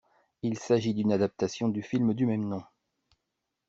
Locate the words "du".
1.69-1.83, 2.15-2.25